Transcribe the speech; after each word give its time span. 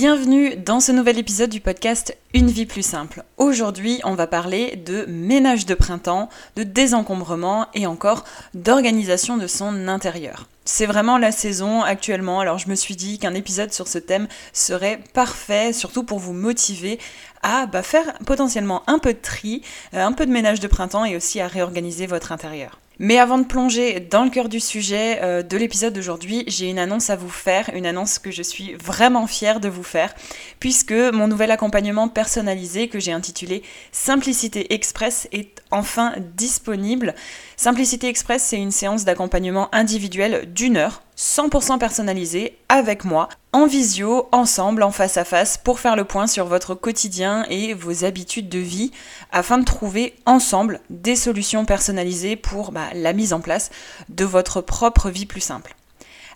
Bienvenue 0.00 0.54
dans 0.54 0.78
ce 0.78 0.92
nouvel 0.92 1.18
épisode 1.18 1.50
du 1.50 1.60
podcast 1.60 2.16
Une 2.32 2.46
vie 2.46 2.66
plus 2.66 2.86
simple. 2.86 3.24
Aujourd'hui, 3.36 4.00
on 4.04 4.14
va 4.14 4.28
parler 4.28 4.76
de 4.76 5.04
ménage 5.08 5.66
de 5.66 5.74
printemps, 5.74 6.28
de 6.54 6.62
désencombrement 6.62 7.66
et 7.74 7.84
encore 7.88 8.22
d'organisation 8.54 9.36
de 9.36 9.48
son 9.48 9.88
intérieur. 9.88 10.46
C'est 10.64 10.86
vraiment 10.86 11.18
la 11.18 11.32
saison 11.32 11.82
actuellement, 11.82 12.38
alors 12.38 12.58
je 12.58 12.68
me 12.68 12.76
suis 12.76 12.94
dit 12.94 13.18
qu'un 13.18 13.34
épisode 13.34 13.72
sur 13.72 13.88
ce 13.88 13.98
thème 13.98 14.28
serait 14.52 15.00
parfait, 15.14 15.72
surtout 15.72 16.04
pour 16.04 16.20
vous 16.20 16.32
motiver 16.32 17.00
à 17.42 17.66
bah, 17.66 17.82
faire 17.82 18.14
potentiellement 18.24 18.84
un 18.86 19.00
peu 19.00 19.12
de 19.12 19.18
tri, 19.18 19.62
euh, 19.94 20.04
un 20.04 20.12
peu 20.12 20.26
de 20.26 20.30
ménage 20.30 20.60
de 20.60 20.68
printemps 20.68 21.06
et 21.06 21.16
aussi 21.16 21.40
à 21.40 21.48
réorganiser 21.48 22.06
votre 22.06 22.30
intérieur. 22.30 22.78
Mais 23.00 23.18
avant 23.18 23.38
de 23.38 23.44
plonger 23.44 24.00
dans 24.00 24.24
le 24.24 24.30
cœur 24.30 24.48
du 24.48 24.58
sujet 24.58 25.20
euh, 25.22 25.42
de 25.42 25.56
l'épisode 25.56 25.94
d'aujourd'hui, 25.94 26.42
j'ai 26.48 26.68
une 26.68 26.80
annonce 26.80 27.10
à 27.10 27.16
vous 27.16 27.28
faire, 27.28 27.70
une 27.74 27.86
annonce 27.86 28.18
que 28.18 28.32
je 28.32 28.42
suis 28.42 28.74
vraiment 28.74 29.28
fière 29.28 29.60
de 29.60 29.68
vous 29.68 29.84
faire, 29.84 30.14
puisque 30.58 30.92
mon 30.92 31.28
nouvel 31.28 31.52
accompagnement 31.52 32.08
personnalisé 32.08 32.88
que 32.88 32.98
j'ai 32.98 33.12
intitulé 33.12 33.62
Simplicité 33.92 34.74
Express 34.74 35.28
est 35.30 35.62
enfin 35.70 36.12
disponible. 36.36 37.14
Simplicité 37.56 38.08
Express, 38.08 38.42
c'est 38.42 38.58
une 38.58 38.72
séance 38.72 39.04
d'accompagnement 39.04 39.68
individuel 39.72 40.52
d'une 40.52 40.76
heure 40.76 41.02
100% 41.18 41.78
personnalisé 41.78 42.56
avec 42.68 43.04
moi, 43.04 43.28
en 43.52 43.66
visio, 43.66 44.28
ensemble, 44.30 44.84
en 44.84 44.92
face 44.92 45.16
à 45.16 45.24
face, 45.24 45.58
pour 45.58 45.80
faire 45.80 45.96
le 45.96 46.04
point 46.04 46.28
sur 46.28 46.46
votre 46.46 46.74
quotidien 46.76 47.44
et 47.50 47.74
vos 47.74 48.04
habitudes 48.04 48.48
de 48.48 48.60
vie, 48.60 48.92
afin 49.32 49.58
de 49.58 49.64
trouver 49.64 50.14
ensemble 50.26 50.80
des 50.90 51.16
solutions 51.16 51.64
personnalisées 51.64 52.36
pour 52.36 52.70
bah, 52.70 52.86
la 52.94 53.12
mise 53.12 53.32
en 53.32 53.40
place 53.40 53.70
de 54.08 54.24
votre 54.24 54.60
propre 54.60 55.10
vie 55.10 55.26
plus 55.26 55.40
simple. 55.40 55.74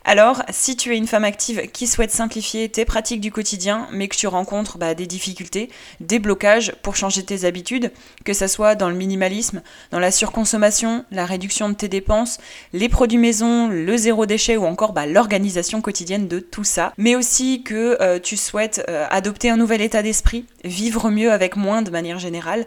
Alors, 0.05 0.43
si 0.51 0.77
tu 0.77 0.93
es 0.93 0.99
une 0.99 1.07
femme 1.07 1.25
active 1.25 1.69
qui 1.71 1.87
souhaite 1.87 2.11
simplifier 2.11 2.69
tes 2.69 2.85
pratiques 2.85 3.21
du 3.21 3.31
quotidien, 3.31 3.87
mais 3.93 4.09
que 4.09 4.17
tu 4.17 4.27
rencontres 4.27 4.77
bah, 4.77 4.95
des 4.95 5.07
difficultés, 5.07 5.71
des 6.01 6.19
blocages 6.19 6.75
pour 6.83 6.97
changer 6.97 7.25
tes 7.25 7.45
habitudes, 7.45 7.93
que 8.25 8.33
ce 8.33 8.49
soit 8.49 8.75
dans 8.75 8.89
le 8.89 8.97
minimalisme, 8.97 9.63
dans 9.93 10.01
la 10.01 10.11
surconsommation, 10.11 11.05
la 11.13 11.25
réduction 11.25 11.69
de 11.69 11.75
tes 11.75 11.89
dépenses, 11.89 12.39
les 12.73 12.89
produits 12.89 13.19
maison, 13.19 13.69
le 13.69 13.97
zéro 13.97 14.27
déchet 14.27 14.57
ou 14.57 14.65
encore 14.65 14.93
bah, 14.93 15.07
l'organisation 15.07 15.81
quotidienne 15.81 16.27
de 16.27 16.41
tout 16.41 16.65
ça, 16.65 16.93
mais 16.99 17.15
aussi 17.15 17.63
que 17.63 17.97
euh, 18.01 18.19
tu 18.19 18.37
souhaites 18.37 18.85
euh, 18.89 19.07
adopter 19.09 19.51
un 19.51 19.57
nouvel 19.57 19.81
état 19.81 20.03
d'esprit, 20.03 20.47
vivre 20.65 21.11
mieux 21.11 21.31
avec 21.31 21.55
moins 21.55 21.83
de 21.83 21.91
manière 21.91 22.19
générale, 22.19 22.67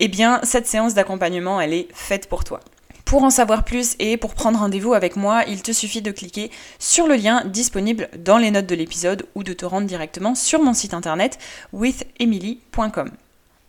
eh 0.00 0.08
bien, 0.08 0.40
cette 0.42 0.66
séance 0.66 0.94
d'accompagnement, 0.94 1.60
elle 1.60 1.72
est 1.72 1.88
faite 1.94 2.28
pour 2.28 2.42
toi. 2.42 2.58
Pour 3.14 3.22
en 3.22 3.30
savoir 3.30 3.62
plus 3.62 3.94
et 4.00 4.16
pour 4.16 4.34
prendre 4.34 4.58
rendez-vous 4.58 4.92
avec 4.92 5.14
moi, 5.14 5.44
il 5.46 5.62
te 5.62 5.70
suffit 5.70 6.02
de 6.02 6.10
cliquer 6.10 6.50
sur 6.80 7.06
le 7.06 7.14
lien 7.14 7.44
disponible 7.44 8.08
dans 8.18 8.38
les 8.38 8.50
notes 8.50 8.66
de 8.66 8.74
l'épisode 8.74 9.28
ou 9.36 9.44
de 9.44 9.52
te 9.52 9.64
rendre 9.64 9.86
directement 9.86 10.34
sur 10.34 10.60
mon 10.60 10.74
site 10.74 10.94
internet 10.94 11.38
withemily.com. 11.72 13.12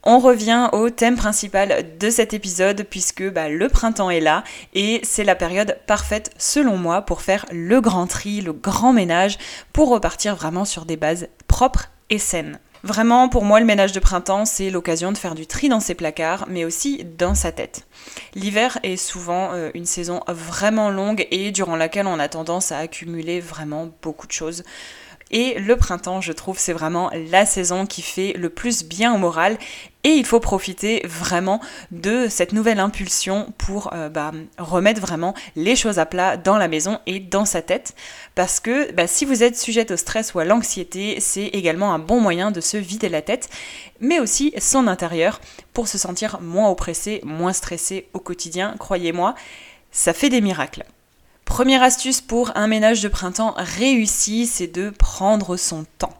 On 0.01 0.17
revient 0.17 0.69
au 0.73 0.89
thème 0.89 1.15
principal 1.15 1.85
de 1.99 2.09
cet 2.09 2.33
épisode 2.33 2.87
puisque 2.89 3.29
bah, 3.31 3.47
le 3.47 3.69
printemps 3.69 4.09
est 4.09 4.19
là 4.19 4.43
et 4.73 4.99
c'est 5.03 5.23
la 5.23 5.35
période 5.35 5.77
parfaite 5.85 6.31
selon 6.39 6.77
moi 6.77 7.03
pour 7.03 7.21
faire 7.21 7.45
le 7.51 7.81
grand 7.81 8.07
tri, 8.07 8.41
le 8.41 8.51
grand 8.51 8.93
ménage, 8.93 9.37
pour 9.73 9.89
repartir 9.89 10.35
vraiment 10.35 10.65
sur 10.65 10.85
des 10.85 10.97
bases 10.97 11.27
propres 11.47 11.91
et 12.09 12.17
saines. 12.17 12.57
Vraiment, 12.85 13.29
pour 13.29 13.45
moi, 13.45 13.59
le 13.59 13.65
ménage 13.65 13.93
de 13.93 13.99
printemps, 13.99 14.45
c'est 14.45 14.69
l'occasion 14.69 15.11
de 15.11 15.17
faire 15.17 15.33
du 15.33 15.47
tri 15.47 15.69
dans 15.69 15.79
ses 15.79 15.95
placards, 15.95 16.45
mais 16.47 16.65
aussi 16.65 17.03
dans 17.03 17.33
sa 17.33 17.51
tête. 17.51 17.87
L'hiver 18.35 18.77
est 18.83 18.95
souvent 18.95 19.53
euh, 19.53 19.71
une 19.73 19.87
saison 19.87 20.21
vraiment 20.27 20.91
longue 20.91 21.25
et 21.31 21.51
durant 21.51 21.77
laquelle 21.77 22.05
on 22.05 22.19
a 22.19 22.27
tendance 22.27 22.71
à 22.71 22.77
accumuler 22.77 23.39
vraiment 23.39 23.89
beaucoup 24.03 24.27
de 24.27 24.31
choses. 24.31 24.63
Et 25.31 25.59
le 25.59 25.75
printemps, 25.75 26.21
je 26.21 26.31
trouve, 26.31 26.59
c'est 26.59 26.73
vraiment 26.73 27.09
la 27.31 27.45
saison 27.45 27.85
qui 27.85 28.01
fait 28.01 28.33
le 28.33 28.49
plus 28.49 28.83
bien 28.83 29.13
au 29.13 29.17
moral 29.17 29.57
et 30.03 30.09
il 30.11 30.25
faut 30.25 30.39
profiter 30.39 31.01
vraiment 31.03 31.59
de 31.89 32.27
cette 32.29 32.53
nouvelle 32.53 32.79
impulsion 32.79 33.51
pour 33.57 33.91
euh, 33.93 34.07
bah, 34.07 34.31
remettre 34.59 35.01
vraiment 35.01 35.33
les 35.55 35.75
choses 35.75 35.97
à 35.97 36.05
plat 36.05 36.37
dans 36.37 36.57
la 36.57 36.67
maison 36.67 36.99
et 37.07 37.19
dans 37.19 37.45
sa 37.45 37.63
tête. 37.63 37.95
Parce 38.35 38.59
que 38.59 38.91
bah, 38.91 39.07
si 39.07 39.25
vous 39.25 39.41
êtes 39.41 39.57
sujette 39.57 39.89
au 39.89 39.97
stress 39.97 40.35
ou 40.35 40.39
à 40.39 40.45
l'anxiété, 40.45 41.19
c'est 41.19 41.47
également 41.47 41.91
un 41.91 41.99
bon 41.99 42.21
moyen 42.21 42.51
de 42.51 42.61
se 42.61 42.77
vider 42.77 43.09
la 43.09 43.23
tête, 43.23 43.49
mais 43.99 44.19
aussi 44.19 44.53
son 44.59 44.85
intérieur 44.85 45.41
pour 45.73 45.87
se 45.87 45.97
sentir 45.97 46.39
moins 46.39 46.69
oppressé, 46.69 47.19
moins 47.23 47.53
stressé 47.53 48.07
au 48.13 48.19
quotidien. 48.19 48.75
Croyez-moi, 48.77 49.33
ça 49.91 50.13
fait 50.13 50.29
des 50.29 50.41
miracles. 50.41 50.85
Première 51.45 51.83
astuce 51.83 52.19
pour 52.19 52.51
un 52.55 52.67
ménage 52.67 53.01
de 53.01 53.07
printemps 53.07 53.53
réussi, 53.57 54.45
c'est 54.45 54.67
de 54.67 54.89
prendre 54.89 55.55
son 55.55 55.85
temps. 55.97 56.13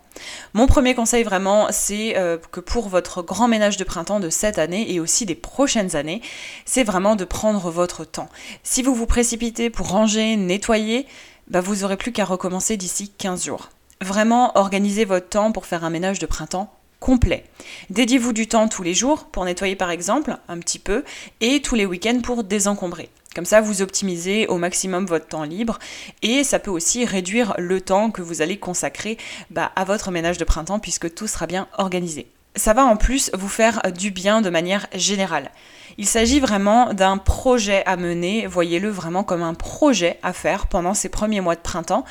Mon 0.53 0.66
premier 0.66 0.96
conseil 0.96 1.24
vraiment, 1.24 1.68
c'est 1.72 2.18
euh, 2.18 2.38
que 2.52 2.62
pour 2.62 2.88
votre 2.88 3.22
grand 3.22 3.50
ménage 3.50 3.75
de 3.75 3.84
printemps 3.84 4.22
de 4.22 4.30
cette 4.30 4.58
année 4.58 4.94
et 4.94 5.02
aussi 5.02 5.25
des 5.25 5.36
prochaines 5.36 5.96
années, 5.97 6.22
c'est 6.66 6.84
vraiment 6.84 7.18
de 7.18 7.25
prendre 7.25 7.69
votre 7.69 8.06
temps. 8.06 8.30
Si 8.63 8.81
vous 8.81 8.96
vous 8.96 9.08
précipitez 9.08 9.69
pour 9.69 9.90
ranger, 9.90 10.38
nettoyer, 10.38 11.06
bah, 11.50 11.59
vous 11.59 11.84
aurez 11.84 11.97
plus 11.97 12.13
qu'à 12.13 12.24
recommencer 12.24 12.78
d'ici 12.78 13.12
15 13.18 13.46
jours. 13.46 13.69
Vraiment, 14.02 14.57
organisez 14.57 15.03
votre 15.03 15.28
temps 15.28 15.52
pour 15.52 15.66
faire 15.66 15.84
un 15.84 15.90
ménage 15.90 16.19
de 16.19 16.25
printemps 16.25 16.72
complet. 17.00 17.44
Dédiez-vous 17.92 18.34
du 18.34 18.47
temps 18.47 18.68
tous 18.68 18.81
les 18.81 18.94
jours 18.94 19.25
pour 19.25 19.46
nettoyer 19.46 19.75
par 19.75 19.92
exemple, 19.92 20.38
un 20.47 20.57
petit 20.59 20.80
peu, 20.80 21.03
et 21.42 21.62
tous 21.62 21.75
les 21.75 21.86
week-ends 21.86 22.22
pour 22.24 22.44
désencombrer. 22.44 23.09
Comme 23.35 23.46
ça, 23.46 23.59
vous 23.59 23.81
optimisez 23.81 24.47
au 24.47 24.57
maximum 24.57 25.06
votre 25.06 25.28
temps 25.28 25.44
libre 25.44 25.78
et 26.22 26.46
ça 26.46 26.57
peut 26.57 26.72
aussi 26.72 27.03
réduire 27.03 27.53
le 27.57 27.81
temps 27.81 28.09
que 28.09 28.22
vous 28.22 28.41
allez 28.41 28.57
consacrer 28.57 29.18
bah, 29.50 29.73
à 29.75 29.84
votre 29.84 30.09
ménage 30.09 30.38
de 30.38 30.46
printemps 30.46 30.79
puisque 30.79 31.13
tout 31.13 31.28
sera 31.28 31.45
bien 31.45 31.68
organisé. 31.78 32.28
Ça 32.56 32.72
va 32.72 32.85
en 32.85 32.95
plus 32.95 33.29
vous 33.34 33.50
faire 33.50 33.81
du 33.94 34.12
bien 34.12 34.41
de 34.41 34.50
manière 34.50 34.88
générale. 34.95 35.51
Il 35.97 36.06
s'agit 36.06 36.40
vraiment 36.40 36.94
d'un 36.94 37.18
projet 37.18 37.84
à 37.85 37.97
mener, 37.97 38.47
voyez-le 38.47 38.88
vraiment 38.88 39.25
comme 39.25 39.44
un 39.44 39.53
projet 39.53 40.18
à 40.24 40.31
faire 40.31 40.68
pendant 40.68 40.94
ces 40.94 41.09
premiers 41.09 41.41
mois 41.41 41.56
de 41.56 41.62
printemps 41.62 42.06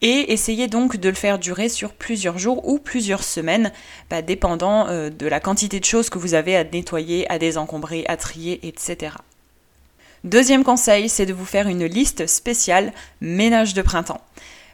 et 0.00 0.32
essayez 0.32 0.68
donc 0.68 0.96
de 0.96 1.08
le 1.08 1.14
faire 1.16 1.40
durer 1.40 1.68
sur 1.68 1.92
plusieurs 1.92 2.38
jours 2.38 2.68
ou 2.68 2.78
plusieurs 2.78 3.24
semaines, 3.24 3.72
bah, 4.10 4.22
dépendant 4.22 4.86
euh, 4.86 5.10
de 5.10 5.26
la 5.26 5.40
quantité 5.40 5.80
de 5.80 5.84
choses 5.84 6.08
que 6.08 6.18
vous 6.18 6.34
avez 6.34 6.54
à 6.56 6.62
nettoyer, 6.62 7.28
à 7.30 7.40
désencombrer, 7.40 8.04
à 8.06 8.16
trier, 8.16 8.64
etc. 8.66 9.14
Deuxième 10.24 10.62
conseil, 10.62 11.08
c'est 11.08 11.26
de 11.26 11.32
vous 11.32 11.44
faire 11.44 11.66
une 11.66 11.84
liste 11.84 12.28
spéciale 12.28 12.92
ménage 13.20 13.74
de 13.74 13.82
printemps. 13.82 14.20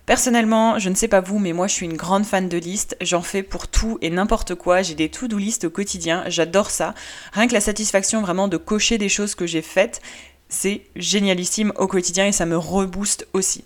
Personnellement, 0.04 0.78
je 0.78 0.90
ne 0.90 0.94
sais 0.94 1.08
pas 1.08 1.22
vous, 1.22 1.38
mais 1.38 1.54
moi 1.54 1.66
je 1.66 1.72
suis 1.72 1.86
une 1.86 1.96
grande 1.96 2.26
fan 2.26 2.50
de 2.50 2.58
listes. 2.58 2.98
J'en 3.00 3.22
fais 3.22 3.42
pour 3.42 3.66
tout 3.66 3.96
et 4.02 4.10
n'importe 4.10 4.54
quoi. 4.54 4.82
J'ai 4.82 4.94
des 4.94 5.08
to-do 5.08 5.38
listes 5.38 5.64
au 5.64 5.70
quotidien. 5.70 6.24
J'adore 6.26 6.70
ça. 6.70 6.94
Rien 7.32 7.48
que 7.48 7.54
la 7.54 7.62
satisfaction 7.62 8.20
vraiment 8.20 8.46
de 8.48 8.58
cocher 8.58 8.98
des 8.98 9.08
choses 9.08 9.34
que 9.34 9.46
j'ai 9.46 9.62
faites, 9.62 10.02
c'est 10.50 10.82
génialissime 10.96 11.72
au 11.76 11.86
quotidien 11.86 12.26
et 12.26 12.32
ça 12.32 12.44
me 12.44 12.56
rebooste 12.58 13.26
aussi. 13.32 13.64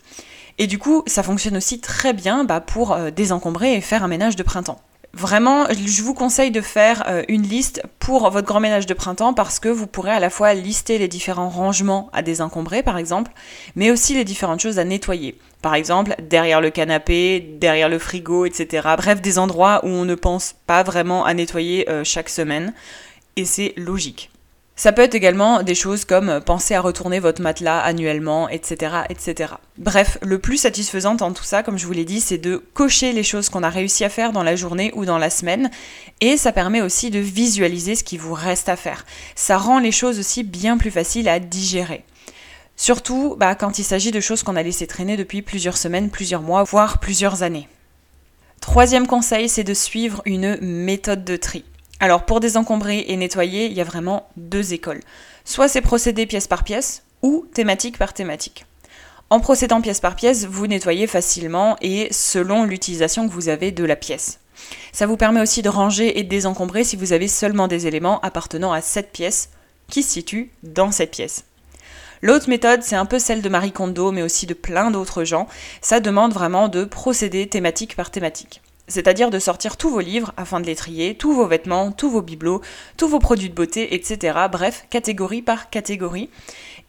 Et 0.59 0.69
du 0.69 0.79
coup, 0.79 1.03
ça 1.09 1.25
fonctionne 1.25 1.57
aussi 1.57 1.81
très 1.81 2.13
bien 2.13 2.45
bah, 2.45 2.61
pour 2.61 2.93
euh, 2.93 3.11
désencombrer 3.11 3.75
et 3.75 3.81
faire 3.81 4.05
un 4.05 4.09
ménage 4.09 4.37
de 4.37 4.43
printemps. 4.45 4.81
Vraiment, 5.15 5.67
je 5.71 6.03
vous 6.03 6.15
conseille 6.15 6.51
de 6.51 6.63
faire 6.63 7.05
euh, 7.07 7.23
une 7.29 7.43
liste 7.43 7.83
pour 7.99 8.31
votre 8.31 8.47
grand 8.47 8.61
ménage 8.61 8.87
de 8.87 8.95
printemps 8.95 9.35
parce 9.35 9.59
que 9.59 9.69
vous 9.69 9.87
pourrez 9.87 10.11
à 10.11 10.21
la 10.21 10.31
fois 10.31 10.55
lister 10.55 10.97
les 10.97 11.07
différents 11.07 11.51
rangements 11.51 12.09
à 12.15 12.23
désencombrer 12.23 12.83
par 12.83 12.97
exemple, 12.97 13.31
mais 13.77 13.91
aussi 13.91 14.15
les 14.15 14.25
différentes 14.25 14.61
choses 14.61 14.79
à 14.79 14.85
nettoyer. 14.85 15.39
Par 15.61 15.75
exemple, 15.75 16.15
derrière 16.19 16.63
le 16.63 16.71
canapé, 16.71 17.41
derrière 17.61 17.91
le 17.91 17.99
frigo, 17.99 18.47
etc. 18.47 18.89
Bref, 18.97 19.21
des 19.21 19.39
endroits 19.39 19.81
où 19.85 19.89
on 19.89 20.07
ne 20.07 20.15
pense 20.15 20.55
pas 20.67 20.83
vraiment 20.83 21.27
à 21.27 21.35
nettoyer 21.35 21.91
euh, 21.91 22.05
chaque 22.05 22.31
semaine. 22.31 22.73
Et 23.37 23.45
c'est 23.45 23.75
logique. 23.77 24.31
Ça 24.75 24.91
peut 24.91 25.03
être 25.03 25.15
également 25.15 25.63
des 25.63 25.75
choses 25.75 26.07
comme 26.07 26.41
penser 26.41 26.75
à 26.75 26.81
retourner 26.81 27.21
votre 27.21 27.43
matelas 27.43 27.81
annuellement, 27.81 28.49
etc., 28.49 29.03
etc. 29.11 29.55
Bref, 29.77 30.17
le 30.23 30.39
plus 30.39 30.57
satisfaisant 30.57 31.15
dans 31.15 31.33
tout 31.33 31.45
ça, 31.45 31.63
comme 31.63 31.79
je 31.79 31.87
vous 31.87 31.93
l'ai 31.93 32.07
dit, 32.07 32.21
c'est 32.21 32.39
de 32.39 32.57
cocher 32.57 33.13
les 33.13 33.23
choses 33.23 33.51
qu'on 33.51 33.63
a 33.63 33.69
réussi 33.69 34.03
à 34.05 34.09
faire 34.09 34.33
dans 34.33 34.43
la 34.43 34.57
journée 34.57 34.91
ou 34.95 35.05
dans 35.05 35.19
la 35.19 35.29
semaine, 35.29 35.71
et 36.21 36.39
ça 36.39 36.53
permet 36.53 36.81
aussi 36.81 37.11
de 37.11 37.19
visualiser 37.19 37.95
ce 37.95 38.05
qui 38.05 38.17
vous 38.17 38.33
reste 38.33 38.71
à 38.71 38.77
faire. 38.77 39.05
Ça 39.35 39.59
rend 39.59 39.79
les 39.79 39.93
choses 39.93 40.19
aussi 40.19 40.43
bien 40.43 40.79
plus 40.79 40.91
faciles 40.91 41.29
à 41.29 41.39
digérer. 41.39 42.05
Surtout 42.75 43.37
bah, 43.39 43.55
quand 43.55 43.79
il 43.79 43.85
s'agit 43.85 44.11
de 44.11 44.21
choses 44.21 44.43
qu'on 44.43 44.57
a 44.57 44.63
laissées 44.63 44.87
traîner 44.87 45.19
depuis 45.19 45.43
plusieurs 45.43 45.77
semaines, 45.77 46.09
plusieurs 46.09 46.43
mois, 46.43 46.65
voire 46.65 46.99
plusieurs 46.99 47.43
années. 47.43 47.69
Troisième 48.63 49.07
conseil, 49.07 49.49
c'est 49.49 49.65
de 49.65 49.75
suivre 49.75 50.23
une 50.25 50.57
méthode 50.61 51.25
de 51.25 51.37
tri. 51.37 51.65
Alors 52.03 52.25
pour 52.25 52.41
désencombrer 52.41 53.05
et 53.07 53.17
nettoyer, 53.17 53.67
il 53.67 53.75
y 53.75 53.81
a 53.81 53.85
vraiment 53.85 54.29
deux 54.37 54.73
écoles. 54.73 54.99
Soit 55.45 55.69
c'est 55.69 55.81
procéder 55.81 56.27
pièce 56.27 56.49
par 56.49 56.65
pièce, 56.65 57.05
ou 57.23 57.47
thématique 57.55 57.97
par 57.97 58.13
thématique. 58.13 58.67
En 59.31 59.39
procédant 59.39 59.81
pièce 59.81 60.01
par 60.01 60.17
pièce, 60.17 60.45
vous 60.45 60.67
nettoyez 60.67 61.07
facilement 61.07 61.77
et 61.81 62.09
selon 62.11 62.65
l'utilisation 62.65 63.29
que 63.29 63.33
vous 63.33 63.49
avez 63.49 63.71
de 63.71 63.85
la 63.85 63.95
pièce. 63.95 64.41
Ça 64.91 65.07
vous 65.07 65.17
permet 65.17 65.41
aussi 65.41 65.63
de 65.63 65.69
ranger 65.69 66.19
et 66.19 66.25
de 66.25 66.29
désencombrer 66.29 66.83
si 66.83 66.97
vous 66.97 67.13
avez 67.13 67.29
seulement 67.29 67.69
des 67.69 67.87
éléments 67.87 68.21
appartenant 68.23 68.73
à 68.73 68.81
cette 68.81 69.13
pièce 69.13 69.51
qui 69.89 70.03
se 70.03 70.11
situe 70.11 70.51
dans 70.65 70.91
cette 70.91 71.13
pièce. 71.13 71.45
L'autre 72.21 72.49
méthode, 72.49 72.83
c'est 72.83 72.97
un 72.97 73.07
peu 73.07 73.21
celle 73.21 73.43
de 73.43 73.49
Marie 73.49 73.71
Kondo, 73.71 74.11
mais 74.11 74.23
aussi 74.23 74.47
de 74.47 74.55
plein 74.55 74.91
d'autres 74.91 75.23
gens. 75.23 75.47
Ça 75.81 76.01
demande 76.01 76.35
vraiment 76.35 76.67
de 76.67 76.85
procéder 76.85 77.47
thématique 77.47 77.95
par 77.95 78.11
thématique 78.11 78.61
c'est-à-dire 78.93 79.31
de 79.31 79.39
sortir 79.39 79.77
tous 79.77 79.89
vos 79.89 80.01
livres 80.01 80.33
afin 80.37 80.61
de 80.61 80.67
les 80.67 80.77
trier, 80.77 81.15
tous 81.17 81.33
vos 81.33 81.47
vêtements, 81.47 81.91
tous 81.91 82.11
vos 82.11 82.23
bibelots, 82.23 82.61
tous 82.97 83.09
vos 83.09 83.19
produits 83.19 83.49
de 83.49 83.55
beauté, 83.55 83.95
etc. 83.95 84.39
Bref, 84.51 84.87
catégorie 84.91 85.43
par 85.43 85.71
catégorie, 85.71 86.29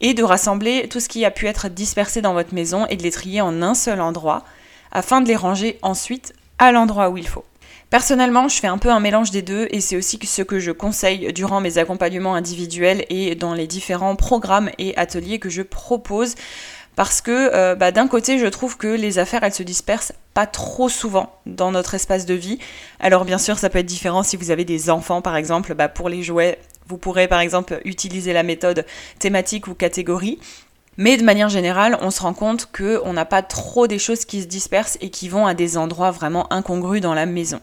et 0.02 0.14
de 0.14 0.24
rassembler 0.24 0.88
tout 0.90 1.00
ce 1.00 1.10
qui 1.10 1.26
a 1.26 1.32
pu 1.32 1.48
être 1.48 1.70
dispersé 1.70 2.22
dans 2.22 2.34
votre 2.34 2.54
maison 2.54 2.86
et 2.88 2.98
de 2.98 3.04
les 3.04 3.12
trier 3.12 3.42
en 3.42 3.62
un 3.62 3.74
seul 3.74 4.02
endroit, 4.02 4.44
afin 4.92 5.22
de 5.22 5.28
les 5.28 5.36
ranger 5.36 5.80
ensuite 5.82 6.34
à 6.60 6.72
l'endroit 6.72 7.10
où 7.10 7.18
il 7.18 7.28
faut. 7.28 7.46
Personnellement, 7.90 8.48
je 8.48 8.60
fais 8.60 8.68
un 8.68 8.80
peu 8.80 8.90
un 8.90 9.00
mélange 9.00 9.32
des 9.32 9.44
deux 9.44 9.68
et 9.70 9.80
c'est 9.80 9.96
aussi 9.96 10.20
ce 10.24 10.42
que 10.42 10.60
je 10.60 10.72
conseille 10.72 11.32
durant 11.32 11.62
mes 11.62 11.78
accompagnements 11.78 12.34
individuels 12.34 13.06
et 13.10 13.36
dans 13.36 13.54
les 13.54 13.68
différents 13.68 14.16
programmes 14.16 14.72
et 14.80 14.98
ateliers 14.98 15.38
que 15.38 15.50
je 15.50 15.62
propose 15.62 16.36
parce 16.96 17.22
que 17.22 17.52
euh, 17.54 17.76
bah, 17.76 17.92
d'un 17.92 18.08
côté, 18.08 18.40
je 18.40 18.48
trouve 18.48 18.78
que 18.78 18.88
les 18.88 19.20
affaires, 19.20 19.44
elles 19.44 19.54
se 19.54 19.64
dispersent 19.64 20.14
pas 20.34 20.48
trop 20.48 20.90
souvent 20.90 21.36
dans 21.46 21.72
notre 21.72 21.94
espace 21.94 22.26
de 22.26 22.34
vie. 22.34 22.60
Alors 23.00 23.26
bien 23.26 23.38
sûr, 23.38 23.58
ça 23.58 23.70
peut 23.70 23.80
être 23.80 23.86
différent 23.86 24.24
si 24.24 24.38
vous 24.38 24.52
avez 24.52 24.66
des 24.66 24.90
enfants, 24.90 25.22
par 25.22 25.36
exemple, 25.36 25.76
bah, 25.76 25.90
pour 25.90 26.10
les 26.10 26.24
jouets, 26.24 26.60
vous 26.88 26.98
pourrez 26.98 27.28
par 27.28 27.40
exemple 27.40 27.80
utiliser 27.86 28.34
la 28.34 28.44
méthode 28.44 28.86
thématique 29.20 29.68
ou 29.68 29.74
catégorie. 29.74 30.40
Mais 30.98 31.18
de 31.18 31.24
manière 31.24 31.50
générale, 31.50 31.98
on 32.02 32.12
se 32.12 32.22
rend 32.22 32.34
compte 32.34 32.70
qu'on 32.72 33.14
n'a 33.14 33.26
pas 33.26 33.42
trop 33.42 33.88
des 33.88 33.98
choses 33.98 34.26
qui 34.26 34.42
se 34.42 34.48
dispersent 34.48 34.98
et 35.02 35.10
qui 35.10 35.28
vont 35.28 35.48
à 35.48 35.56
des 35.56 35.78
endroits 35.78 36.12
vraiment 36.12 36.52
incongrus 36.54 37.02
dans 37.02 37.16
la 37.16 37.26
maison. 37.26 37.62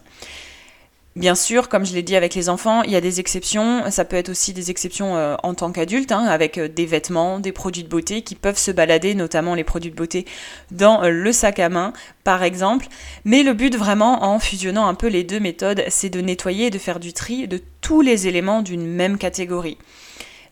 Bien 1.17 1.35
sûr, 1.35 1.67
comme 1.67 1.85
je 1.85 1.93
l'ai 1.93 2.03
dit 2.03 2.15
avec 2.15 2.35
les 2.35 2.47
enfants, 2.47 2.83
il 2.83 2.91
y 2.91 2.95
a 2.95 3.01
des 3.01 3.19
exceptions. 3.19 3.91
Ça 3.91 4.05
peut 4.05 4.15
être 4.15 4.29
aussi 4.29 4.53
des 4.53 4.71
exceptions 4.71 5.17
euh, 5.17 5.35
en 5.43 5.53
tant 5.53 5.73
qu'adulte, 5.73 6.13
hein, 6.13 6.23
avec 6.23 6.57
euh, 6.57 6.69
des 6.69 6.85
vêtements, 6.85 7.41
des 7.41 7.51
produits 7.51 7.83
de 7.83 7.89
beauté 7.89 8.21
qui 8.21 8.33
peuvent 8.33 8.57
se 8.57 8.71
balader, 8.71 9.13
notamment 9.13 9.53
les 9.53 9.65
produits 9.65 9.91
de 9.91 9.95
beauté, 9.95 10.25
dans 10.71 11.03
euh, 11.03 11.09
le 11.09 11.33
sac 11.33 11.59
à 11.59 11.67
main, 11.67 11.91
par 12.23 12.43
exemple. 12.43 12.87
Mais 13.25 13.43
le 13.43 13.53
but 13.53 13.75
vraiment, 13.75 14.23
en 14.23 14.39
fusionnant 14.39 14.87
un 14.87 14.93
peu 14.93 15.07
les 15.07 15.25
deux 15.25 15.41
méthodes, 15.41 15.83
c'est 15.89 16.09
de 16.09 16.21
nettoyer 16.21 16.67
et 16.67 16.69
de 16.69 16.77
faire 16.77 17.01
du 17.01 17.11
tri 17.11 17.45
de 17.45 17.59
tous 17.81 17.99
les 17.99 18.27
éléments 18.27 18.61
d'une 18.61 18.87
même 18.87 19.17
catégorie. 19.17 19.77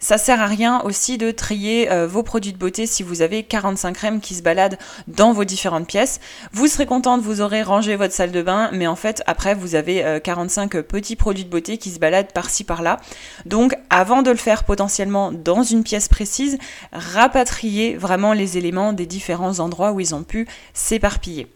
Ça 0.01 0.17
sert 0.17 0.41
à 0.41 0.45
rien 0.45 0.79
aussi 0.85 1.17
de 1.17 1.29
trier 1.29 1.91
euh, 1.91 2.07
vos 2.07 2.23
produits 2.23 2.53
de 2.53 2.57
beauté 2.57 2.85
si 2.85 3.03
vous 3.03 3.21
avez 3.21 3.43
45 3.43 3.91
crèmes 3.91 4.21
qui 4.21 4.33
se 4.33 4.41
baladent 4.41 4.77
dans 5.09 5.33
vos 5.33 5.43
différentes 5.43 5.87
pièces. 5.87 6.21
Vous 6.53 6.67
serez 6.67 6.85
contente, 6.85 7.21
vous 7.21 7.41
aurez 7.41 7.63
rangé 7.63 7.97
votre 7.97 8.13
salle 8.13 8.31
de 8.31 8.41
bain, 8.41 8.69
mais 8.71 8.87
en 8.87 8.95
fait 8.95 9.21
après 9.27 9.55
vous 9.55 9.75
avez 9.75 10.21
45 10.23 10.75
euh, 10.75 10.83
petits 10.83 11.17
produits 11.17 11.43
de 11.43 11.49
beauté 11.49 11.77
qui 11.77 11.91
se 11.91 11.99
baladent 11.99 12.31
par-ci 12.31 12.63
par-là. 12.63 13.01
Donc 13.45 13.75
avant 13.89 14.21
de 14.21 14.31
le 14.31 14.37
faire 14.37 14.63
potentiellement 14.63 15.33
dans 15.33 15.63
une 15.63 15.83
pièce 15.83 16.07
précise, 16.07 16.57
rapatriez 16.93 17.97
vraiment 17.97 18.31
les 18.31 18.57
éléments 18.57 18.93
des 18.93 19.05
différents 19.05 19.59
endroits 19.59 19.91
où 19.91 19.99
ils 19.99 20.15
ont 20.15 20.23
pu 20.23 20.47
s'éparpiller. 20.73 21.47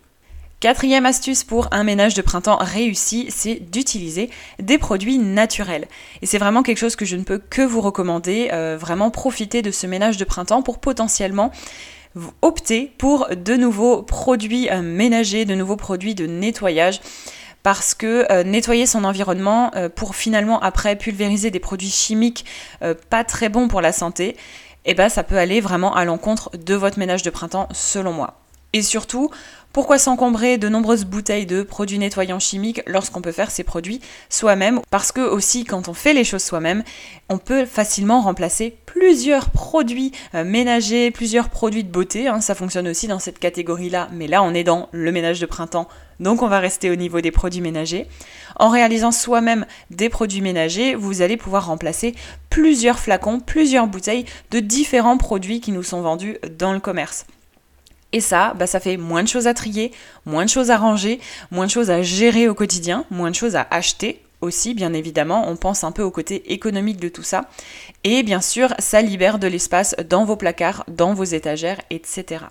Quatrième 0.63 1.05
astuce 1.05 1.43
pour 1.43 1.67
un 1.71 1.83
ménage 1.83 2.13
de 2.13 2.21
printemps 2.21 2.55
réussi, 2.55 3.25
c'est 3.27 3.55
d'utiliser 3.55 4.29
des 4.59 4.77
produits 4.77 5.17
naturels. 5.17 5.89
Et 6.21 6.25
c'est 6.25 6.37
vraiment 6.37 6.63
quelque 6.63 6.77
chose 6.77 6.95
que 6.95 7.03
je 7.03 7.17
ne 7.17 7.23
peux 7.23 7.37
que 7.37 7.61
vous 7.61 7.81
recommander, 7.81 8.47
euh, 8.53 8.77
vraiment 8.79 9.11
profiter 9.11 9.61
de 9.61 9.71
ce 9.71 9.87
ménage 9.87 10.15
de 10.15 10.23
printemps 10.23 10.61
pour 10.61 10.79
potentiellement 10.79 11.51
opter 12.41 12.93
pour 12.97 13.27
de 13.35 13.55
nouveaux 13.57 14.03
produits 14.03 14.69
euh, 14.69 14.81
ménagers, 14.81 15.43
de 15.43 15.53
nouveaux 15.53 15.75
produits 15.75 16.15
de 16.15 16.27
nettoyage 16.27 17.01
parce 17.61 17.93
que 17.93 18.25
euh, 18.31 18.45
nettoyer 18.45 18.85
son 18.85 19.03
environnement 19.03 19.69
pour 19.97 20.15
finalement 20.15 20.61
après 20.61 20.95
pulvériser 20.95 21.51
des 21.51 21.59
produits 21.59 21.89
chimiques 21.89 22.45
pas 23.09 23.25
très 23.25 23.49
bons 23.49 23.67
pour 23.67 23.81
la 23.81 23.91
santé, 23.91 24.37
eh 24.85 24.93
ben 24.93 25.09
ça 25.09 25.23
peut 25.23 25.37
aller 25.37 25.59
vraiment 25.59 25.93
à 25.93 26.05
l'encontre 26.05 26.51
de 26.55 26.73
votre 26.73 26.99
ménage 26.99 27.21
de 27.21 27.31
printemps 27.31 27.67
selon 27.73 28.13
moi. 28.13 28.42
Et 28.73 28.81
surtout, 28.81 29.29
pourquoi 29.73 29.97
s'encombrer 29.97 30.59
de 30.59 30.69
nombreuses 30.69 31.05
bouteilles 31.05 31.47
de 31.47 31.63
produits 31.63 31.97
nettoyants 31.97 32.39
chimiques 32.39 32.81
lorsqu'on 32.85 33.21
peut 33.21 33.31
faire 33.31 33.49
ces 33.49 33.63
produits 33.63 34.01
soi-même? 34.29 34.81
Parce 34.91 35.11
que 35.11 35.21
aussi, 35.21 35.63
quand 35.63 35.87
on 35.87 35.95
fait 35.95 36.13
les 36.13 36.23
choses 36.23 36.43
soi-même, 36.43 36.83
on 37.29 37.39
peut 37.39 37.65
facilement 37.65 38.21
remplacer 38.21 38.77
plusieurs 38.85 39.49
produits 39.49 40.11
euh, 40.35 40.43
ménagers, 40.43 41.09
plusieurs 41.09 41.49
produits 41.49 41.83
de 41.83 41.91
beauté. 41.91 42.27
Hein. 42.27 42.39
ça 42.39 42.53
fonctionne 42.53 42.87
aussi 42.87 43.07
dans 43.07 43.17
cette 43.17 43.39
catégorie-là, 43.39 44.09
mais 44.11 44.27
là 44.27 44.43
on 44.43 44.53
est 44.53 44.63
dans 44.63 44.89
le 44.91 45.11
ménage 45.11 45.39
de 45.39 45.47
printemps, 45.47 45.87
donc 46.19 46.43
on 46.43 46.47
va 46.47 46.59
rester 46.59 46.91
au 46.91 46.95
niveau 46.95 47.19
des 47.19 47.31
produits 47.31 47.61
ménagers. 47.61 48.07
En 48.59 48.69
réalisant 48.69 49.11
soi-même 49.11 49.65
des 49.89 50.09
produits 50.09 50.41
ménagers, 50.41 50.93
vous 50.93 51.23
allez 51.23 51.37
pouvoir 51.37 51.65
remplacer 51.65 52.13
plusieurs 52.51 52.99
flacons, 52.99 53.39
plusieurs 53.39 53.87
bouteilles 53.87 54.25
de 54.51 54.59
différents 54.59 55.17
produits 55.17 55.61
qui 55.61 55.71
nous 55.71 55.83
sont 55.83 56.01
vendus 56.01 56.37
dans 56.59 56.73
le 56.73 56.79
commerce. 56.79 57.25
Et 58.13 58.21
ça, 58.21 58.53
bah, 58.53 58.67
ça 58.67 58.79
fait 58.79 58.95
moins 58.95 59.23
de 59.23 59.27
choses 59.27 59.47
à 59.47 59.53
trier, 59.53 59.91
moins 60.25 60.45
de 60.45 60.49
choses 60.49 60.71
à 60.71 60.77
ranger, 60.77 61.19
moins 61.51 61.65
de 61.65 61.71
choses 61.71 61.89
à 61.89 62.01
gérer 62.01 62.47
au 62.47 62.53
quotidien, 62.53 63.05
moins 63.11 63.31
de 63.31 63.35
choses 63.35 63.55
à 63.55 63.67
acheter 63.71 64.21
aussi, 64.39 64.73
bien 64.73 64.93
évidemment. 64.93 65.49
On 65.49 65.55
pense 65.55 65.83
un 65.83 65.91
peu 65.91 66.03
au 66.03 66.11
côté 66.11 66.53
économique 66.53 66.99
de 66.99 67.09
tout 67.09 67.23
ça. 67.23 67.49
Et 68.03 68.23
bien 68.23 68.41
sûr, 68.41 68.73
ça 68.79 69.01
libère 69.01 69.39
de 69.39 69.47
l'espace 69.47 69.95
dans 70.09 70.25
vos 70.25 70.35
placards, 70.35 70.83
dans 70.87 71.13
vos 71.13 71.23
étagères, 71.23 71.81
etc. 71.89 72.45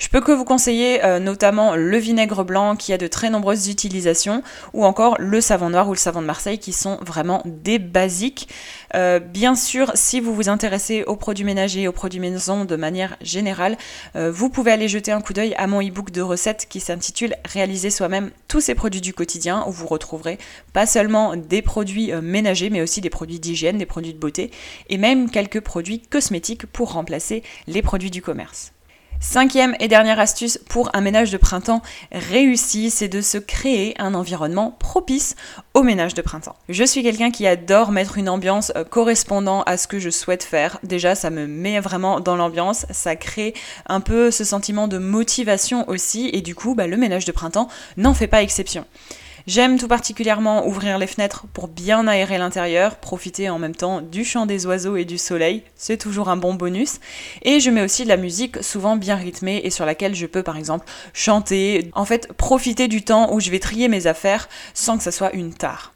Je 0.00 0.08
peux 0.08 0.22
que 0.22 0.32
vous 0.32 0.46
conseiller 0.46 1.04
euh, 1.04 1.18
notamment 1.18 1.76
le 1.76 1.98
vinaigre 1.98 2.42
blanc 2.42 2.74
qui 2.74 2.94
a 2.94 2.96
de 2.96 3.06
très 3.06 3.28
nombreuses 3.28 3.68
utilisations 3.68 4.42
ou 4.72 4.86
encore 4.86 5.16
le 5.18 5.42
savon 5.42 5.68
noir 5.68 5.88
ou 5.88 5.92
le 5.92 5.98
savon 5.98 6.22
de 6.22 6.26
Marseille 6.26 6.58
qui 6.58 6.72
sont 6.72 6.96
vraiment 7.02 7.42
des 7.44 7.78
basiques. 7.78 8.48
Euh, 8.94 9.18
bien 9.18 9.54
sûr, 9.54 9.92
si 9.94 10.20
vous 10.20 10.34
vous 10.34 10.48
intéressez 10.48 11.04
aux 11.04 11.16
produits 11.16 11.44
ménagers, 11.44 11.86
aux 11.86 11.92
produits 11.92 12.18
maison 12.18 12.64
de 12.64 12.76
manière 12.76 13.18
générale, 13.20 13.76
euh, 14.16 14.32
vous 14.32 14.48
pouvez 14.48 14.72
aller 14.72 14.88
jeter 14.88 15.12
un 15.12 15.20
coup 15.20 15.34
d'œil 15.34 15.54
à 15.58 15.66
mon 15.66 15.86
e-book 15.86 16.10
de 16.12 16.22
recettes 16.22 16.66
qui 16.70 16.80
s'intitule 16.80 17.36
Réaliser 17.44 17.90
soi-même 17.90 18.30
tous 18.48 18.62
ces 18.62 18.74
produits 18.74 19.02
du 19.02 19.12
quotidien 19.12 19.64
où 19.66 19.70
vous 19.70 19.86
retrouverez 19.86 20.38
pas 20.72 20.86
seulement 20.86 21.36
des 21.36 21.60
produits 21.60 22.10
ménagers 22.22 22.70
mais 22.70 22.80
aussi 22.80 23.02
des 23.02 23.10
produits 23.10 23.38
d'hygiène, 23.38 23.76
des 23.76 23.84
produits 23.84 24.14
de 24.14 24.18
beauté 24.18 24.50
et 24.88 24.96
même 24.96 25.30
quelques 25.30 25.60
produits 25.60 26.00
cosmétiques 26.00 26.64
pour 26.64 26.92
remplacer 26.92 27.42
les 27.66 27.82
produits 27.82 28.10
du 28.10 28.22
commerce. 28.22 28.72
Cinquième 29.22 29.76
et 29.80 29.88
dernière 29.88 30.18
astuce 30.18 30.58
pour 30.70 30.88
un 30.94 31.02
ménage 31.02 31.30
de 31.30 31.36
printemps 31.36 31.82
réussi, 32.10 32.88
c'est 32.88 33.06
de 33.06 33.20
se 33.20 33.36
créer 33.36 33.94
un 34.00 34.14
environnement 34.14 34.70
propice 34.78 35.36
au 35.74 35.82
ménage 35.82 36.14
de 36.14 36.22
printemps. 36.22 36.56
Je 36.70 36.84
suis 36.84 37.02
quelqu'un 37.02 37.30
qui 37.30 37.46
adore 37.46 37.92
mettre 37.92 38.16
une 38.16 38.30
ambiance 38.30 38.72
euh, 38.76 38.84
correspondant 38.84 39.60
à 39.64 39.76
ce 39.76 39.88
que 39.88 39.98
je 39.98 40.08
souhaite 40.08 40.42
faire. 40.42 40.78
Déjà, 40.84 41.14
ça 41.14 41.28
me 41.28 41.46
met 41.46 41.80
vraiment 41.80 42.18
dans 42.18 42.34
l'ambiance, 42.34 42.86
ça 42.90 43.14
crée 43.14 43.52
un 43.86 44.00
peu 44.00 44.30
ce 44.30 44.42
sentiment 44.42 44.88
de 44.88 44.96
motivation 44.96 45.86
aussi, 45.90 46.30
et 46.32 46.40
du 46.40 46.54
coup, 46.54 46.74
bah, 46.74 46.86
le 46.86 46.96
ménage 46.96 47.26
de 47.26 47.32
printemps 47.32 47.68
n'en 47.98 48.14
fait 48.14 48.26
pas 48.26 48.42
exception. 48.42 48.86
J'aime 49.46 49.78
tout 49.78 49.88
particulièrement 49.88 50.66
ouvrir 50.66 50.98
les 50.98 51.06
fenêtres 51.06 51.46
pour 51.52 51.68
bien 51.68 52.06
aérer 52.06 52.38
l'intérieur, 52.38 52.96
profiter 52.96 53.48
en 53.48 53.58
même 53.58 53.74
temps 53.74 54.00
du 54.00 54.24
chant 54.24 54.46
des 54.46 54.66
oiseaux 54.66 54.96
et 54.96 55.04
du 55.04 55.18
soleil, 55.18 55.62
c'est 55.76 55.96
toujours 55.96 56.28
un 56.28 56.36
bon 56.36 56.54
bonus. 56.54 57.00
Et 57.42 57.60
je 57.60 57.70
mets 57.70 57.82
aussi 57.82 58.04
de 58.04 58.08
la 58.08 58.16
musique 58.16 58.62
souvent 58.62 58.96
bien 58.96 59.16
rythmée 59.16 59.60
et 59.64 59.70
sur 59.70 59.86
laquelle 59.86 60.14
je 60.14 60.26
peux 60.26 60.42
par 60.42 60.56
exemple 60.56 60.86
chanter, 61.12 61.90
en 61.94 62.04
fait 62.04 62.32
profiter 62.34 62.88
du 62.88 63.02
temps 63.02 63.32
où 63.32 63.40
je 63.40 63.50
vais 63.50 63.58
trier 63.58 63.88
mes 63.88 64.06
affaires 64.06 64.48
sans 64.74 64.98
que 64.98 65.02
ça 65.02 65.12
soit 65.12 65.32
une 65.32 65.54
tare. 65.54 65.92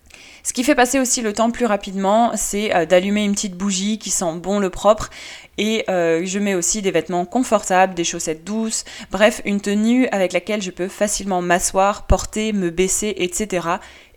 Ce 0.46 0.52
qui 0.52 0.62
fait 0.62 0.74
passer 0.74 1.00
aussi 1.00 1.22
le 1.22 1.32
temps 1.32 1.50
plus 1.50 1.64
rapidement, 1.64 2.32
c'est 2.34 2.76
euh, 2.76 2.84
d'allumer 2.84 3.24
une 3.24 3.32
petite 3.32 3.56
bougie 3.56 3.98
qui 3.98 4.10
sent 4.10 4.34
bon 4.42 4.58
le 4.58 4.68
propre 4.68 5.08
et 5.56 5.86
euh, 5.88 6.20
je 6.26 6.38
mets 6.38 6.54
aussi 6.54 6.82
des 6.82 6.90
vêtements 6.90 7.24
confortables, 7.24 7.94
des 7.94 8.04
chaussettes 8.04 8.44
douces, 8.44 8.84
bref, 9.10 9.40
une 9.46 9.62
tenue 9.62 10.06
avec 10.08 10.34
laquelle 10.34 10.60
je 10.60 10.70
peux 10.70 10.88
facilement 10.88 11.40
m'asseoir, 11.40 12.06
porter, 12.06 12.52
me 12.52 12.68
baisser, 12.68 13.14
etc. 13.16 13.68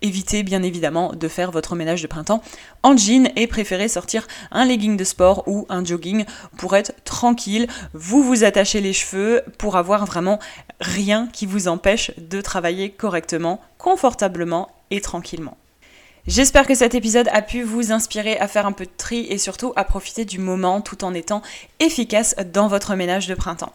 Évitez 0.01 0.43
bien 0.43 0.63
évidemment 0.63 1.13
de 1.13 1.29
faire 1.29 1.51
votre 1.51 1.77
ménage 1.77 2.01
de 2.01 2.07
printemps 2.07 2.41
en 2.84 2.98
jean 2.98 3.31
et 3.38 3.48
préférez 3.48 3.88
sortir 3.88 4.27
un 4.51 4.65
legging 4.65 4.98
de 4.98 5.05
sport 5.05 5.43
ou 5.48 5.65
un 5.69 5.86
jogging 5.86 6.25
pour 6.57 6.75
être 6.75 6.91
tranquille. 7.05 7.67
Vous 7.93 8.22
vous 8.22 8.43
attachez 8.43 8.81
les 8.81 8.91
cheveux 8.91 9.43
pour 9.57 9.77
avoir 9.77 10.05
vraiment 10.05 10.39
rien 10.81 11.29
qui 11.31 11.46
vous 11.46 11.69
empêche 11.69 12.12
de 12.17 12.41
travailler 12.41 12.89
correctement, 12.89 13.62
confortablement 13.77 14.67
et 14.91 15.00
tranquillement. 15.00 15.55
J'espère 16.27 16.67
que 16.67 16.75
cet 16.75 16.93
épisode 16.93 17.29
a 17.31 17.41
pu 17.41 17.63
vous 17.63 17.93
inspirer 17.93 18.38
à 18.38 18.50
faire 18.50 18.65
un 18.65 18.74
peu 18.74 18.84
de 18.84 18.91
tri 18.98 19.25
et 19.29 19.38
surtout 19.38 19.72
à 19.77 19.86
profiter 19.86 20.25
du 20.25 20.39
moment 20.39 20.81
tout 20.81 21.05
en 21.05 21.13
étant 21.13 21.41
efficace 21.79 22.36
dans 22.53 22.67
votre 22.67 22.96
ménage 22.96 23.27
de 23.27 23.34
printemps. 23.34 23.72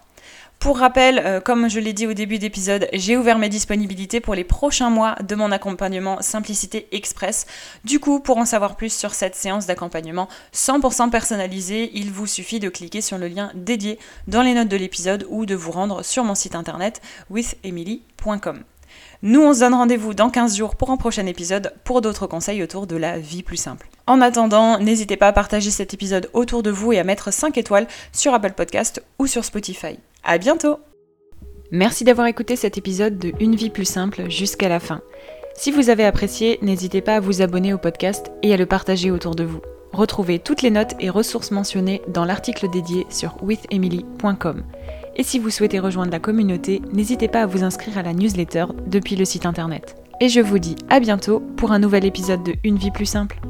Pour 0.58 0.78
rappel, 0.78 1.18
euh, 1.18 1.40
comme 1.40 1.70
je 1.70 1.80
l'ai 1.80 1.94
dit 1.94 2.06
au 2.06 2.12
début 2.12 2.38
d'épisode, 2.38 2.88
j'ai 2.92 3.16
ouvert 3.16 3.38
mes 3.38 3.48
disponibilités 3.48 4.20
pour 4.20 4.34
les 4.34 4.44
prochains 4.44 4.90
mois 4.90 5.16
de 5.26 5.34
mon 5.34 5.50
accompagnement 5.50 6.20
Simplicité 6.20 6.88
Express. 6.92 7.46
Du 7.84 8.00
coup, 8.00 8.20
pour 8.20 8.36
en 8.36 8.44
savoir 8.44 8.76
plus 8.76 8.92
sur 8.92 9.14
cette 9.14 9.34
séance 9.34 9.66
d'accompagnement 9.66 10.28
100% 10.54 11.08
personnalisée, 11.08 11.90
il 11.94 12.12
vous 12.12 12.26
suffit 12.26 12.60
de 12.60 12.68
cliquer 12.68 13.00
sur 13.00 13.16
le 13.16 13.28
lien 13.28 13.50
dédié 13.54 13.98
dans 14.28 14.42
les 14.42 14.52
notes 14.52 14.68
de 14.68 14.76
l'épisode 14.76 15.26
ou 15.30 15.46
de 15.46 15.54
vous 15.54 15.72
rendre 15.72 16.04
sur 16.04 16.22
mon 16.22 16.34
site 16.34 16.54
internet 16.54 17.00
withemily.com. 17.30 18.62
Nous, 19.22 19.40
on 19.40 19.54
se 19.54 19.60
donne 19.60 19.74
rendez-vous 19.74 20.14
dans 20.14 20.30
15 20.30 20.56
jours 20.56 20.74
pour 20.74 20.90
un 20.90 20.96
prochain 20.96 21.26
épisode 21.26 21.72
pour 21.84 22.00
d'autres 22.00 22.26
conseils 22.26 22.62
autour 22.62 22.86
de 22.86 22.96
la 22.96 23.18
vie 23.18 23.42
plus 23.42 23.56
simple. 23.56 23.88
En 24.06 24.20
attendant, 24.20 24.78
n'hésitez 24.78 25.16
pas 25.16 25.28
à 25.28 25.32
partager 25.32 25.70
cet 25.70 25.94
épisode 25.94 26.28
autour 26.32 26.62
de 26.62 26.70
vous 26.70 26.92
et 26.92 26.98
à 26.98 27.04
mettre 27.04 27.32
5 27.32 27.56
étoiles 27.56 27.86
sur 28.12 28.34
Apple 28.34 28.52
Podcast 28.52 29.02
ou 29.18 29.26
sur 29.26 29.44
Spotify. 29.44 29.98
À 30.24 30.38
bientôt 30.38 30.78
Merci 31.70 32.04
d'avoir 32.04 32.26
écouté 32.26 32.56
cet 32.56 32.76
épisode 32.76 33.18
de 33.18 33.32
Une 33.40 33.54
vie 33.54 33.70
plus 33.70 33.86
simple 33.86 34.28
jusqu'à 34.28 34.68
la 34.68 34.80
fin. 34.80 35.00
Si 35.54 35.70
vous 35.70 35.88
avez 35.88 36.04
apprécié, 36.04 36.58
n'hésitez 36.60 37.00
pas 37.00 37.16
à 37.16 37.20
vous 37.20 37.42
abonner 37.42 37.72
au 37.72 37.78
podcast 37.78 38.30
et 38.42 38.52
à 38.52 38.56
le 38.56 38.66
partager 38.66 39.10
autour 39.10 39.34
de 39.34 39.44
vous. 39.44 39.60
Retrouvez 39.92 40.38
toutes 40.38 40.62
les 40.62 40.70
notes 40.70 40.94
et 41.00 41.10
ressources 41.10 41.50
mentionnées 41.50 42.02
dans 42.08 42.24
l'article 42.24 42.68
dédié 42.70 43.06
sur 43.10 43.36
withemily.com. 43.42 44.64
Et 45.16 45.22
si 45.22 45.38
vous 45.38 45.50
souhaitez 45.50 45.78
rejoindre 45.78 46.10
la 46.10 46.20
communauté, 46.20 46.80
n'hésitez 46.92 47.28
pas 47.28 47.42
à 47.42 47.46
vous 47.46 47.64
inscrire 47.64 47.98
à 47.98 48.02
la 48.02 48.14
newsletter 48.14 48.66
depuis 48.86 49.16
le 49.16 49.24
site 49.24 49.46
internet. 49.46 49.96
Et 50.20 50.28
je 50.28 50.40
vous 50.40 50.58
dis 50.58 50.76
à 50.88 51.00
bientôt 51.00 51.40
pour 51.56 51.72
un 51.72 51.78
nouvel 51.78 52.04
épisode 52.04 52.42
de 52.42 52.54
Une 52.64 52.76
vie 52.78 52.90
plus 52.90 53.06
simple. 53.06 53.40